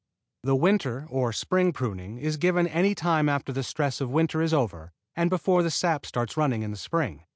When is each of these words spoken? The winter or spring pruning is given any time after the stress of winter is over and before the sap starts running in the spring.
The 0.41 0.55
winter 0.55 1.05
or 1.11 1.31
spring 1.31 1.73
pruning 1.73 2.17
is 2.17 2.37
given 2.37 2.65
any 2.65 2.95
time 2.95 3.29
after 3.29 3.53
the 3.53 3.61
stress 3.61 4.01
of 4.01 4.09
winter 4.09 4.41
is 4.41 4.51
over 4.51 4.93
and 5.15 5.29
before 5.29 5.61
the 5.61 5.69
sap 5.69 6.07
starts 6.07 6.35
running 6.35 6.63
in 6.63 6.71
the 6.71 6.77
spring. 6.77 7.25